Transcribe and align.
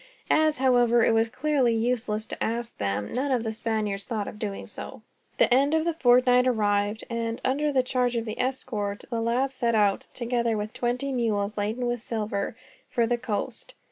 As, 0.31 0.57
however, 0.57 1.03
it 1.05 1.13
was 1.13 1.29
clearly 1.29 1.75
useless 1.75 2.25
to 2.25 2.43
ask 2.43 2.79
them, 2.79 3.13
none 3.13 3.29
of 3.29 3.43
the 3.43 3.53
Spaniards 3.53 4.03
thought 4.05 4.27
of 4.27 4.39
doing 4.39 4.65
so. 4.65 5.03
The 5.37 5.53
end 5.53 5.75
of 5.75 5.85
the 5.85 5.93
fortnight 5.93 6.47
arrived 6.47 7.03
and, 7.07 7.39
under 7.45 7.71
the 7.71 7.83
charge 7.83 8.15
of 8.15 8.25
the 8.25 8.39
escort, 8.39 9.03
the 9.11 9.21
lads 9.21 9.53
set 9.53 9.75
out, 9.75 10.07
together 10.15 10.57
with 10.57 10.73
twenty 10.73 11.11
mules 11.11 11.55
laden 11.55 11.85
with 11.85 12.01
silver, 12.01 12.55
for 12.89 13.05
the 13.05 13.19
coast. 13.19 13.75